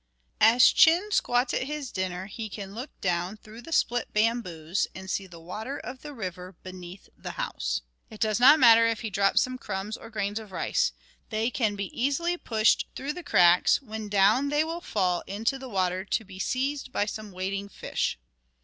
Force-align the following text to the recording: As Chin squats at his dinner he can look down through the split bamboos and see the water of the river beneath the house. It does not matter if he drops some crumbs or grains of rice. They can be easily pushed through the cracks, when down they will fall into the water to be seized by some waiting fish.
As 0.39 0.65
Chin 0.67 1.11
squats 1.11 1.53
at 1.53 1.65
his 1.65 1.91
dinner 1.91 2.25
he 2.25 2.49
can 2.49 2.73
look 2.73 2.89
down 3.01 3.37
through 3.37 3.61
the 3.61 3.71
split 3.71 4.11
bamboos 4.11 4.87
and 4.95 5.07
see 5.11 5.27
the 5.27 5.39
water 5.39 5.77
of 5.77 6.01
the 6.01 6.11
river 6.11 6.55
beneath 6.63 7.07
the 7.15 7.33
house. 7.33 7.83
It 8.09 8.19
does 8.19 8.39
not 8.39 8.57
matter 8.59 8.87
if 8.87 9.01
he 9.01 9.11
drops 9.11 9.43
some 9.43 9.59
crumbs 9.59 9.95
or 9.97 10.09
grains 10.09 10.39
of 10.39 10.51
rice. 10.51 10.91
They 11.29 11.51
can 11.51 11.75
be 11.75 11.93
easily 11.95 12.35
pushed 12.35 12.87
through 12.95 13.13
the 13.13 13.21
cracks, 13.21 13.79
when 13.79 14.09
down 14.09 14.49
they 14.49 14.63
will 14.63 14.81
fall 14.81 15.21
into 15.27 15.59
the 15.59 15.69
water 15.69 16.03
to 16.03 16.23
be 16.25 16.39
seized 16.39 16.91
by 16.91 17.05
some 17.05 17.31
waiting 17.31 17.69
fish. 17.69 18.17